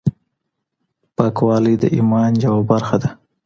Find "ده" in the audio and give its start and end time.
3.01-3.09